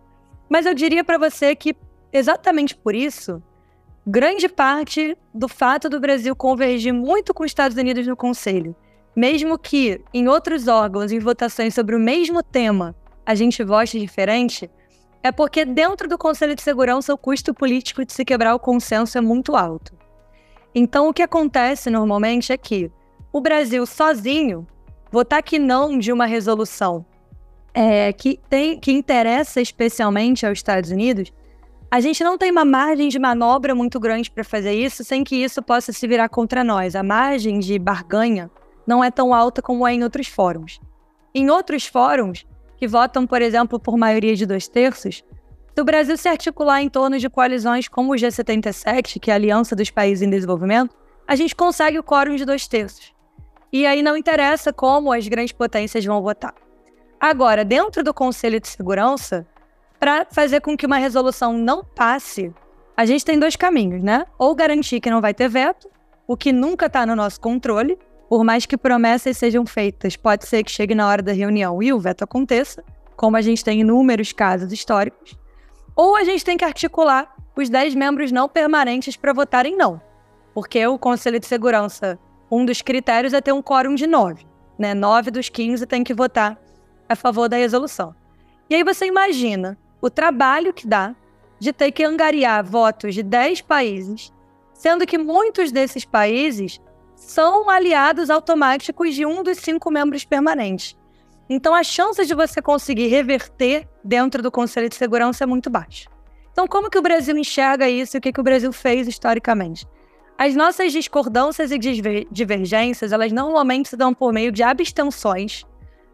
[0.49, 1.75] Mas eu diria para você que,
[2.11, 3.43] exatamente por isso,
[4.07, 8.75] grande parte do fato do Brasil convergir muito com os Estados Unidos no Conselho,
[9.15, 12.95] mesmo que em outros órgãos, em votações sobre o mesmo tema,
[13.25, 14.69] a gente vote diferente,
[15.21, 19.17] é porque dentro do Conselho de Segurança o custo político de se quebrar o consenso
[19.17, 19.93] é muito alto.
[20.75, 22.91] Então, o que acontece normalmente é que
[23.31, 24.67] o Brasil sozinho
[25.11, 27.05] votar que não de uma resolução
[27.73, 31.31] é, que, tem, que interessa especialmente aos Estados Unidos,
[31.89, 35.35] a gente não tem uma margem de manobra muito grande para fazer isso sem que
[35.35, 36.95] isso possa se virar contra nós.
[36.95, 38.49] A margem de barganha
[38.85, 40.79] não é tão alta como é em outros fóruns.
[41.33, 42.45] Em outros fóruns,
[42.77, 45.23] que votam, por exemplo, por maioria de dois terços,
[45.73, 49.37] se o Brasil se articular em torno de coalizões como o G77, que é a
[49.37, 50.95] Aliança dos Países em Desenvolvimento,
[51.27, 53.13] a gente consegue o quórum de dois terços.
[53.71, 56.53] E aí não interessa como as grandes potências vão votar.
[57.19, 59.47] Agora, dentro do Conselho de Segurança,
[59.99, 62.53] para fazer com que uma resolução não passe,
[62.95, 64.25] a gente tem dois caminhos, né?
[64.37, 65.89] Ou garantir que não vai ter veto,
[66.27, 67.97] o que nunca está no nosso controle,
[68.29, 71.93] por mais que promessas sejam feitas, pode ser que chegue na hora da reunião e
[71.93, 72.83] o veto aconteça,
[73.15, 75.37] como a gente tem inúmeros casos históricos.
[75.95, 80.01] Ou a gente tem que articular os 10 membros não permanentes para votarem não,
[80.53, 82.19] porque o Conselho de Segurança
[82.55, 84.45] um dos critérios é ter um quórum de nove.
[84.77, 84.93] Né?
[84.93, 86.59] Nove dos 15 tem que votar
[87.09, 88.15] a favor da resolução.
[88.69, 91.15] E aí você imagina o trabalho que dá
[91.59, 94.31] de ter que angariar votos de 10 países,
[94.73, 96.79] sendo que muitos desses países
[97.25, 100.95] são aliados automáticos de um dos cinco membros permanentes.
[101.49, 106.09] Então, a chance de você conseguir reverter dentro do Conselho de Segurança é muito baixa.
[106.51, 109.87] Então, como que o Brasil enxerga isso e o que, que o Brasil fez historicamente?
[110.37, 111.77] As nossas discordâncias e
[112.31, 115.63] divergências, elas normalmente se dão por meio de abstenções,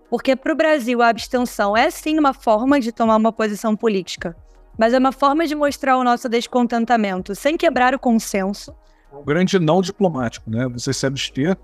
[0.09, 4.35] porque para o Brasil a abstenção é sim uma forma de tomar uma posição política,
[4.77, 8.73] mas é uma forma de mostrar o nosso descontentamento sem quebrar o consenso.
[9.11, 10.67] Um grande não diplomático, né?
[10.69, 11.57] Você se abster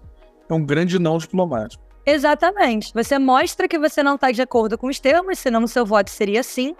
[0.49, 1.83] é um grande não diplomático.
[2.05, 2.93] Exatamente.
[2.93, 6.09] Você mostra que você não está de acordo com os termos, senão o seu voto
[6.09, 6.75] seria sim,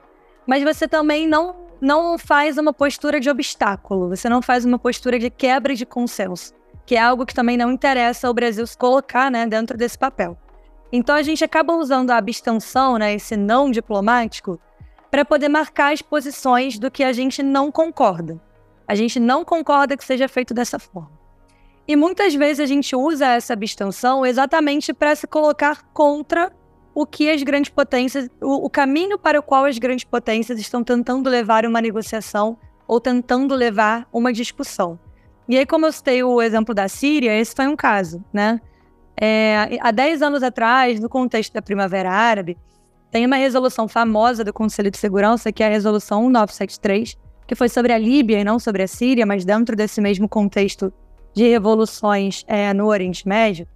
[0.45, 5.19] mas você também não não faz uma postura de obstáculo, você não faz uma postura
[5.19, 6.53] de quebra de consenso,
[6.85, 10.37] que é algo que também não interessa ao Brasil se colocar né, dentro desse papel.
[10.91, 14.59] Então a gente acaba usando a abstenção, né, esse não diplomático,
[15.11, 18.39] para poder marcar as posições do que a gente não concorda.
[18.87, 21.11] A gente não concorda que seja feito dessa forma.
[21.87, 26.51] E muitas vezes a gente usa essa abstenção exatamente para se colocar contra
[26.93, 30.83] o que as grandes potências, o, o caminho para o qual as grandes potências estão
[30.83, 34.97] tentando levar uma negociação ou tentando levar uma discussão.
[35.47, 38.59] E aí, como eu citei o exemplo da Síria, esse foi um caso, né?
[39.19, 42.57] É, há 10 anos atrás, no contexto da Primavera Árabe,
[43.11, 47.69] tem uma resolução famosa do Conselho de Segurança, que é a Resolução 1973, que foi
[47.69, 50.91] sobre a Líbia e não sobre a Síria, mas dentro desse mesmo contexto
[51.33, 53.67] de revoluções é, no Oriente Médio,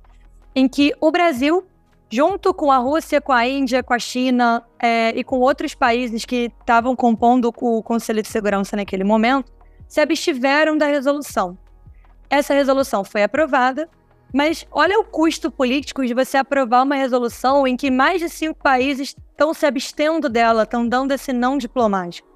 [0.55, 1.65] em que o Brasil
[2.09, 6.25] junto com a Rússia, com a Índia, com a China é, e com outros países
[6.25, 9.51] que estavam compondo o Conselho de Segurança naquele momento,
[9.87, 11.57] se abstiveram da resolução.
[12.29, 13.87] Essa resolução foi aprovada,
[14.33, 18.59] mas olha o custo político de você aprovar uma resolução em que mais de cinco
[18.61, 22.28] países estão se abstendo dela, estão dando esse não diplomático.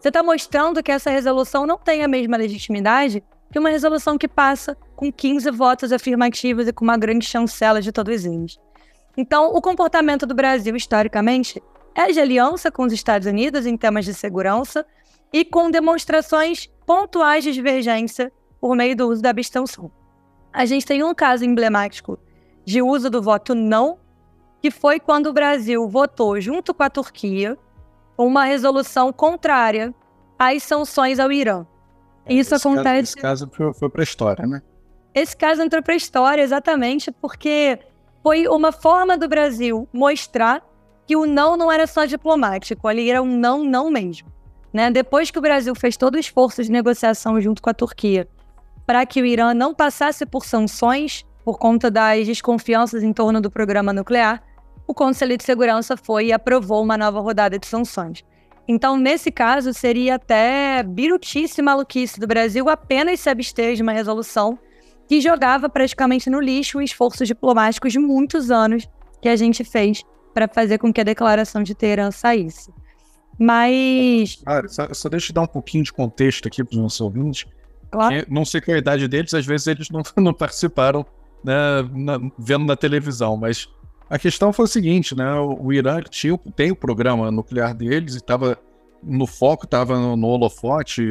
[0.00, 4.26] Você está mostrando que essa resolução não tem a mesma legitimidade que uma resolução que
[4.26, 8.58] passa com 15 votos afirmativos e com uma grande chancela de todos eles.
[9.14, 11.62] Então, o comportamento do Brasil, historicamente,
[11.94, 14.86] é de aliança com os Estados Unidos em temas de segurança
[15.30, 19.90] e com demonstrações pontuais de divergência por meio do uso da abstenção.
[20.50, 22.18] A gente tem um caso emblemático
[22.64, 23.98] de uso do voto não,
[24.62, 27.58] que foi quando o Brasil votou, junto com a Turquia,
[28.26, 29.94] uma resolução contrária
[30.38, 31.66] às sanções ao Irã.
[32.26, 33.16] É, Isso esse acontece.
[33.16, 34.62] Caso, esse caso foi, foi para a história, né?
[35.14, 37.78] Esse caso entrou para a história exatamente porque
[38.22, 40.62] foi uma forma do Brasil mostrar
[41.06, 44.30] que o não não era só diplomático, ali era um não, não mesmo.
[44.72, 44.90] Né?
[44.90, 48.28] Depois que o Brasil fez todo o esforço de negociação junto com a Turquia
[48.86, 53.50] para que o Irã não passasse por sanções por conta das desconfianças em torno do
[53.50, 54.42] programa nuclear,
[54.90, 58.24] o Conselho de Segurança foi e aprovou uma nova rodada de sanções.
[58.66, 63.92] Então, nesse caso, seria até birutice e maluquice do Brasil apenas se abster de uma
[63.92, 64.58] resolução
[65.08, 68.88] que jogava praticamente no lixo esforços diplomáticos de muitos anos
[69.22, 70.02] que a gente fez
[70.34, 72.72] para fazer com que a declaração de Teherã saísse.
[73.38, 74.42] Mas.
[74.44, 77.46] Cara, só, só deixa eu dar um pouquinho de contexto aqui para os nossos ouvintes.
[77.92, 78.24] Claro.
[78.28, 81.06] não sei qual é a idade deles, às vezes eles não, não participaram
[81.44, 81.54] né,
[81.92, 83.68] na, vendo na televisão, mas
[84.10, 85.32] a questão foi o seguinte, né?
[85.34, 88.58] O, Irã tinha, tem o programa nuclear deles e estava
[89.00, 91.02] no foco, estava no, no holofote,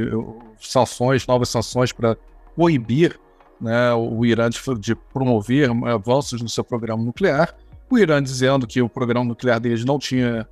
[0.60, 2.18] sanções, novas sanções para
[2.58, 3.18] coibir
[3.60, 7.56] né, o Irã de, de, promover avanços no seu programa nuclear.
[7.90, 10.46] O Irã dizendo que o programa nuclear deles não tinha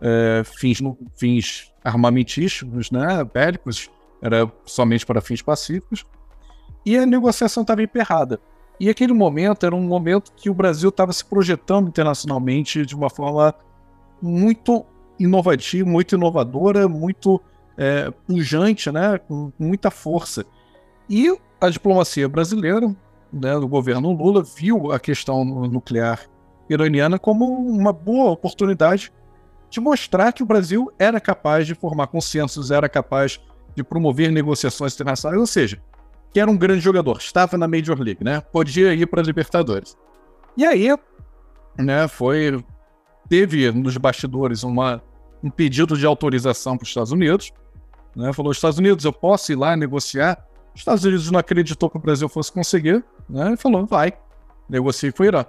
[0.00, 0.80] é, fins,
[1.14, 3.88] fins armamentísticos, né, bélicos,
[4.20, 6.04] era somente para fins pacíficos.
[6.84, 8.40] E a negociação estava emperrada.
[8.80, 13.08] E aquele momento era um momento que o Brasil estava se projetando internacionalmente de uma
[13.08, 13.54] forma
[14.20, 14.84] muito
[15.18, 17.40] inovativa, muito inovadora, muito
[17.76, 20.44] é, pujante, né, com muita força.
[21.08, 22.94] E a diplomacia brasileira,
[23.32, 26.20] né, do governo Lula, viu a questão nuclear
[26.68, 29.12] iraniana como uma boa oportunidade
[29.70, 33.40] de mostrar que o Brasil era capaz de formar consensos, era capaz
[33.74, 35.80] de promover negociações internacionais, ou seja,
[36.32, 38.40] que era um grande jogador, estava na Major League, né?
[38.40, 39.96] Podia ir para a Libertadores.
[40.56, 40.88] E aí,
[41.78, 42.62] né, foi
[43.28, 45.02] teve nos bastidores uma,
[45.42, 47.52] um pedido de autorização para os Estados Unidos,
[48.14, 48.32] né?
[48.32, 50.46] Falou: Estados Unidos, eu posso ir lá negociar?
[50.74, 53.52] Os Estados Unidos não acreditou que o Brasil fosse conseguir, né?
[53.52, 54.12] E falou: vai,
[54.68, 55.44] negocie com o Irã.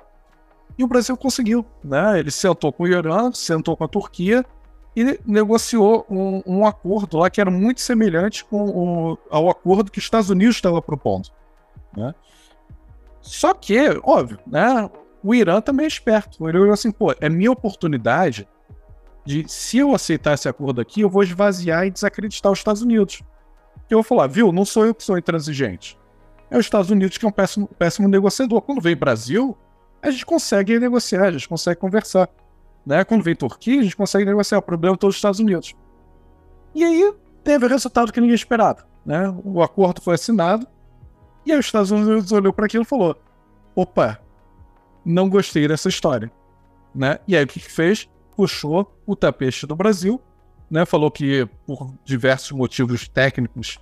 [0.77, 2.19] E o Brasil conseguiu, né?
[2.19, 4.45] Ele sentou com o Irã, sentou com a Turquia
[4.95, 9.97] e negociou um, um, acordo lá que era muito semelhante com o, ao acordo que
[9.97, 11.29] os Estados Unidos estava propondo.
[11.95, 12.13] Né?
[13.21, 14.89] Só que, óbvio, né,
[15.23, 16.47] o Irã também é esperto.
[16.47, 18.47] Ele olhou assim, pô, é minha oportunidade
[19.25, 23.23] de, se eu aceitar esse acordo aqui, eu vou esvaziar e desacreditar os Estados Unidos.
[23.89, 25.97] Eu vou falar, viu, não sou eu que sou intransigente.
[26.51, 28.61] É os Estados Unidos que é um péssimo, péssimo negociador.
[28.61, 29.57] Quando vem Brasil,
[30.01, 32.29] a gente consegue negociar, a gente consegue conversar.
[32.85, 33.03] Né?
[33.03, 34.59] Quando vem Turquia, a gente consegue negociar.
[34.59, 35.75] O problema é todos os Estados Unidos.
[36.75, 38.85] E aí teve o resultado que ninguém esperava.
[39.05, 39.33] Né?
[39.43, 40.67] O acordo foi assinado.
[41.45, 43.15] E aí os Estados Unidos olhou para aquilo e falou:
[43.75, 44.19] opa,
[45.05, 46.31] não gostei dessa história.
[46.93, 47.19] Né?
[47.27, 48.09] E aí o que, que fez?
[48.35, 50.19] Puxou o tapete do Brasil,
[50.69, 50.85] né?
[50.85, 53.77] falou que por diversos motivos técnicos,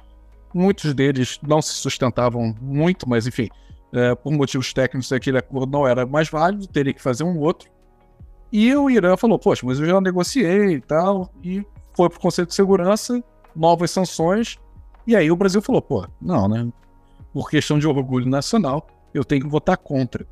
[0.54, 3.50] muitos deles não se sustentavam muito, mas enfim,
[3.94, 7.70] é, por motivos técnicos aquele acordo não era mais válido, teria que fazer um outro.
[8.52, 12.48] E o Irã falou, poxa, mas eu já negociei e tal, e foi pro Conselho
[12.48, 13.24] de Segurança,
[13.56, 14.58] novas sanções,
[15.08, 16.68] e aí o Brasil falou, pô, não, né?
[17.34, 20.28] Por questão de orgulho nacional, eu tenho que votar contra.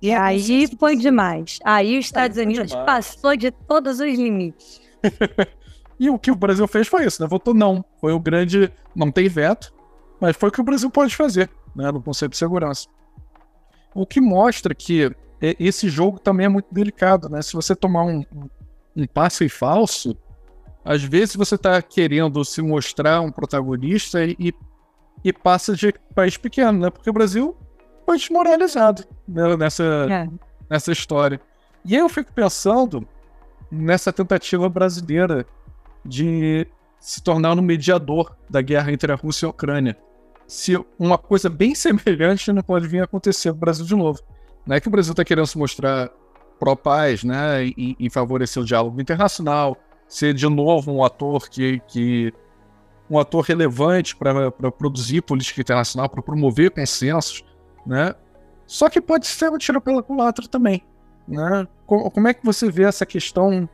[0.00, 1.58] E aí foi demais.
[1.64, 2.86] Aí os Estados aí Unidos demais.
[2.86, 4.80] passou de todos os limites.
[5.98, 7.28] e o que o Brasil fez foi isso, né?
[7.28, 7.84] Votou não.
[8.00, 8.72] Foi o grande.
[8.94, 9.72] Não tem veto,
[10.20, 11.90] mas foi o que o Brasil pode fazer, né?
[11.92, 12.88] No Conselho de Segurança.
[13.94, 15.14] O que mostra que
[15.58, 17.42] esse jogo também é muito delicado, né?
[17.42, 18.24] Se você tomar um,
[18.96, 20.16] um passe falso,
[20.84, 24.54] às vezes você está querendo se mostrar um protagonista e,
[25.24, 26.90] e passa de país pequeno, né?
[26.90, 27.56] Porque o Brasil
[28.04, 29.56] foi desmoralizado né?
[29.56, 30.28] nessa, é.
[30.68, 31.40] nessa história.
[31.84, 33.06] E aí eu fico pensando
[33.70, 35.46] nessa tentativa brasileira
[36.04, 36.66] de
[37.00, 39.96] se tornar um mediador da guerra entre a Rússia e a Ucrânia.
[40.46, 44.20] Se uma coisa bem semelhante não pode vir a acontecer no Brasil de novo.
[44.68, 46.10] É que o Brasil está querendo se mostrar
[46.58, 52.32] pró-paz, né, e, e, favorecer o diálogo internacional, ser de novo um ator que, que
[53.10, 57.44] um ator relevante para produzir política internacional, para promover consensos,
[57.84, 58.14] né?
[58.64, 60.84] Só que pode ser um tiro pela culatra também,
[61.26, 61.66] né?
[61.84, 63.68] Como é que você vê essa questão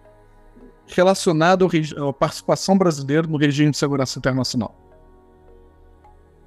[0.87, 4.74] relacionada à participação brasileira no regime de segurança internacional?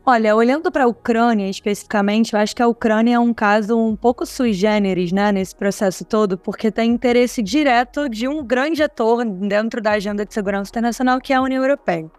[0.04, 3.96] Olha, olhando para a Ucrânia especificamente, eu acho que a Ucrânia é um caso um
[3.96, 9.24] pouco sui generis, né, nesse processo todo, porque tem interesse direto de um grande ator
[9.24, 12.10] dentro da agenda de segurança internacional, que é a União Europeia.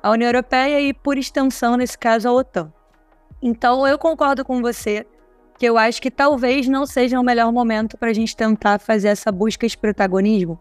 [0.00, 2.72] A União Europeia e, por extensão, nesse caso, a OTAN.
[3.42, 5.04] Então, eu concordo com você
[5.58, 9.08] que eu acho que talvez não seja o melhor momento para a gente tentar fazer
[9.08, 10.60] essa busca de protagonismo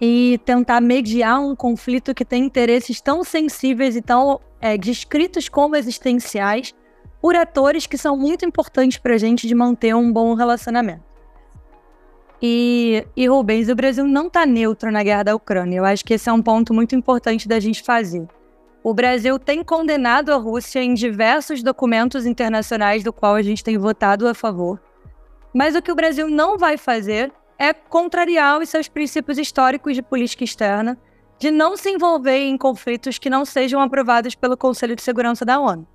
[0.00, 5.76] e tentar mediar um conflito que tem interesses tão sensíveis e tão é, descritos como
[5.76, 6.74] existenciais
[7.20, 11.04] por atores que são muito importantes para a gente de manter um bom relacionamento.
[12.40, 15.78] E, e Rubens, o Brasil não está neutro na guerra da Ucrânia.
[15.78, 18.26] Eu acho que esse é um ponto muito importante da gente fazer.
[18.82, 23.78] O Brasil tem condenado a Rússia em diversos documentos internacionais do qual a gente tem
[23.78, 24.80] votado a favor.
[25.52, 30.02] Mas o que o Brasil não vai fazer é contrariar os seus princípios históricos de
[30.02, 30.98] política externa,
[31.38, 35.60] de não se envolver em conflitos que não sejam aprovados pelo Conselho de Segurança da
[35.60, 35.86] ONU.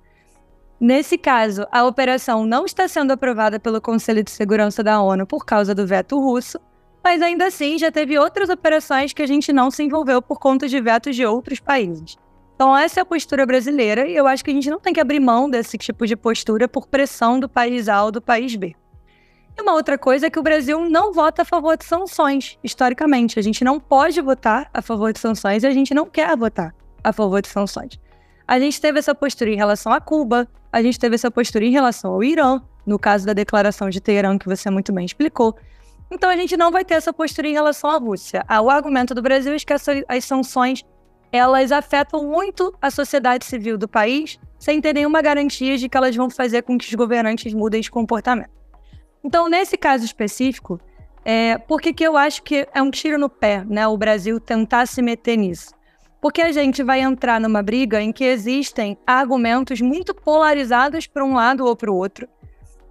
[0.80, 5.44] Nesse caso, a operação não está sendo aprovada pelo Conselho de Segurança da ONU por
[5.44, 6.58] causa do veto russo,
[7.04, 10.68] mas ainda assim já teve outras operações que a gente não se envolveu por conta
[10.68, 12.16] de vetos de outros países.
[12.54, 15.00] Então, essa é a postura brasileira e eu acho que a gente não tem que
[15.00, 18.74] abrir mão desse tipo de postura por pressão do país A ou do país B.
[19.56, 23.38] E uma outra coisa é que o Brasil não vota a favor de sanções, historicamente.
[23.38, 26.74] A gente não pode votar a favor de sanções e a gente não quer votar
[27.04, 27.98] a favor de sanções.
[28.48, 31.70] A gente teve essa postura em relação a Cuba, a gente teve essa postura em
[31.70, 35.54] relação ao Irã, no caso da declaração de Teherã, que você muito bem explicou.
[36.10, 38.44] Então a gente não vai ter essa postura em relação à Rússia.
[38.62, 39.72] O argumento do Brasil é que
[40.08, 40.82] as sanções
[41.30, 46.14] elas afetam muito a sociedade civil do país, sem ter nenhuma garantia de que elas
[46.14, 48.61] vão fazer com que os governantes mudem de comportamento.
[49.24, 50.80] Então, nesse caso específico,
[51.24, 54.40] é, por que, que eu acho que é um tiro no pé, né, o Brasil
[54.40, 55.70] tentar se meter nisso?
[56.20, 61.34] Porque a gente vai entrar numa briga em que existem argumentos muito polarizados para um
[61.34, 62.28] lado ou para o outro,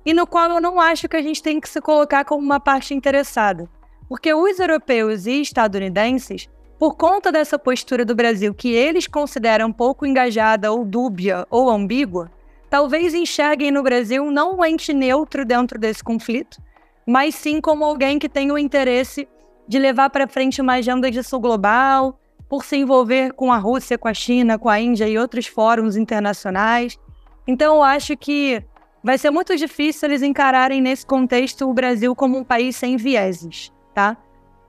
[0.05, 2.59] e no qual eu não acho que a gente tem que se colocar como uma
[2.59, 3.69] parte interessada.
[4.07, 10.05] Porque os europeus e estadunidenses, por conta dessa postura do Brasil que eles consideram pouco
[10.05, 12.31] engajada ou dúbia ou ambígua,
[12.71, 16.57] talvez enxerguem no Brasil não um ente neutro dentro desse conflito,
[17.05, 19.27] mas sim como alguém que tem o interesse
[19.67, 22.17] de levar para frente uma agenda de sul global,
[22.47, 25.97] por se envolver com a Rússia, com a China, com a Índia e outros fóruns
[25.97, 26.97] internacionais.
[27.45, 28.63] Então, eu acho que
[29.03, 33.71] vai ser muito difícil eles encararem nesse contexto o Brasil como um país sem vieses,
[33.93, 34.15] tá?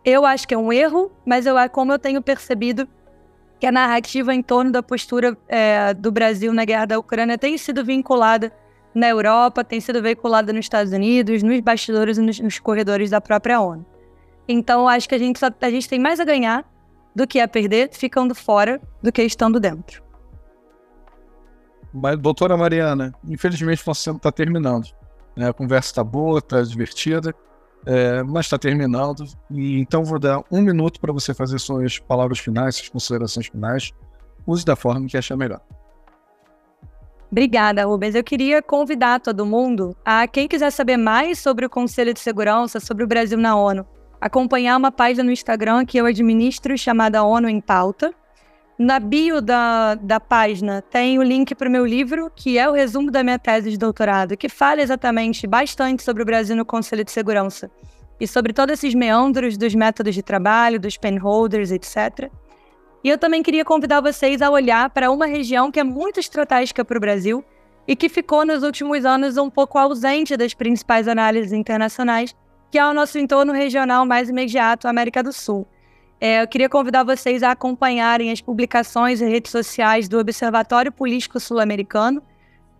[0.05, 2.88] Eu acho que é um erro, mas eu, como eu tenho percebido,
[3.62, 7.56] que a narrativa em torno da postura é, do Brasil na guerra da Ucrânia tem
[7.56, 8.52] sido vinculada
[8.92, 13.20] na Europa, tem sido veiculada nos Estados Unidos, nos bastidores e nos, nos corredores da
[13.20, 13.86] própria ONU.
[14.48, 16.68] Então, acho que a gente, só, a gente tem mais a ganhar
[17.14, 20.02] do que a perder ficando fora do que estando dentro.
[21.94, 24.88] Mas, doutora Mariana, infelizmente nosso tempo está terminando.
[25.36, 25.50] Né?
[25.50, 27.32] A conversa está boa, está divertida.
[27.85, 32.39] É, mas está terminando, e então vou dar um minuto para você fazer suas palavras
[32.39, 33.93] finais, suas considerações finais.
[34.47, 35.61] Use da forma que achar melhor.
[37.30, 38.14] Obrigada, Rubens.
[38.14, 42.78] Eu queria convidar todo mundo a quem quiser saber mais sobre o Conselho de Segurança,
[42.78, 43.87] sobre o Brasil na ONU,
[44.20, 48.14] acompanhar uma página no Instagram que eu administro chamada ONU em Pauta.
[48.85, 52.72] Na bio da, da página tem o link para o meu livro, que é o
[52.72, 57.05] resumo da minha tese de doutorado, que fala exatamente bastante sobre o Brasil no Conselho
[57.05, 57.70] de Segurança
[58.18, 62.28] e sobre todos esses meandros dos métodos de trabalho, dos penholders, etc.
[63.05, 66.85] E eu também queria convidar vocês a olhar para uma região que é muito estratégica
[66.85, 67.45] para o Brasil
[67.87, 72.35] e que ficou nos últimos anos um pouco ausente das principais análises internacionais,
[72.68, 75.68] que é o nosso entorno regional mais imediato, América do Sul.
[76.24, 81.40] É, eu queria convidar vocês a acompanharem as publicações e redes sociais do Observatório Político
[81.40, 82.22] Sul-Americano,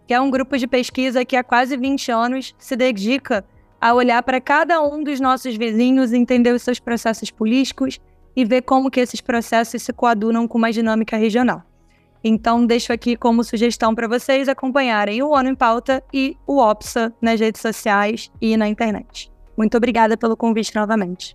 [0.07, 3.45] que é um grupo de pesquisa que há quase 20 anos se dedica
[3.81, 7.99] a olhar para cada um dos nossos vizinhos, entender os seus processos políticos
[8.37, 11.65] e ver como que esses processos se coadunam com uma dinâmica regional.
[12.23, 17.13] Então, deixo aqui como sugestão para vocês acompanharem o ONU em Pauta e o OPSA
[17.21, 19.33] nas redes sociais e na internet.
[19.59, 21.35] Muito obrigada pelo convite novamente.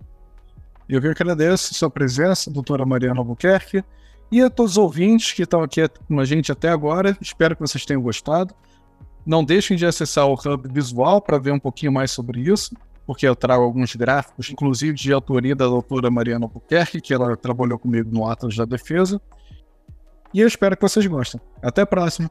[0.88, 3.84] Eu que agradeço sua presença, doutora Mariana Albuquerque,
[4.30, 7.16] e a todos os ouvintes que estão aqui com a gente até agora.
[7.20, 8.54] Espero que vocês tenham gostado.
[9.24, 12.74] Não deixem de acessar o Hub Visual para ver um pouquinho mais sobre isso,
[13.06, 17.78] porque eu trago alguns gráficos, inclusive de autoria da doutora Mariana Albuquerque, que ela trabalhou
[17.78, 19.20] comigo no Atlas da Defesa.
[20.32, 21.40] E eu espero que vocês gostem.
[21.62, 22.30] Até a próxima!